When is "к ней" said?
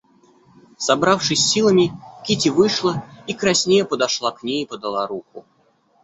4.31-4.63